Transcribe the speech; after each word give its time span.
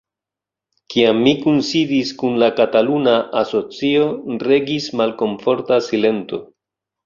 Kiam 0.93 1.19
mi 1.27 1.33
kunsidis 1.43 2.15
kun 2.23 2.41
la 2.45 2.49
kataluna 2.61 3.15
asocio, 3.43 4.09
regis 4.49 4.91
malkomforta 5.03 5.83
silento. 5.93 6.45